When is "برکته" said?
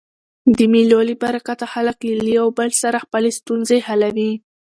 1.23-1.65